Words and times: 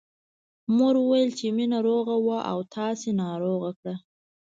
مور 0.75 0.95
وويل 1.03 1.29
چې 1.39 1.45
مينه 1.57 1.77
روغه 1.87 2.15
وه 2.25 2.39
او 2.51 2.59
تاسې 2.75 3.09
ناروغه 3.21 3.71
کړه 3.79 3.95